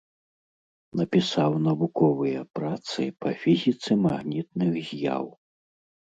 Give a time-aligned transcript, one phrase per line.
[1.01, 5.25] Напісаў навуковыя працы па фізіцы магнітных з'яў.